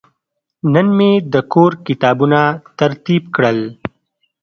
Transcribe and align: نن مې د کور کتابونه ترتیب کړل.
نن 0.73 0.87
مې 0.97 1.11
د 1.33 1.35
کور 1.53 1.71
کتابونه 1.85 2.39
ترتیب 2.79 3.23
کړل. 3.35 3.59